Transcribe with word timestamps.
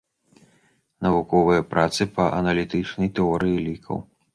Навуковыя 1.07 1.67
працы 1.75 2.03
па 2.19 2.29
аналітычнай 2.41 3.09
тэорыі 3.17 3.67
лікаў. 3.73 4.07